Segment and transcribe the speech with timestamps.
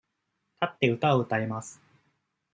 [0.63, 1.79] 立って、歌を歌います。